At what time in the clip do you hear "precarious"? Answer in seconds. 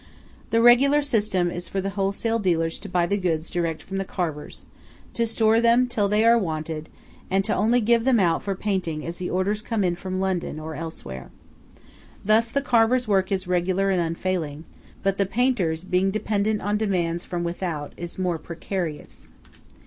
18.39-19.33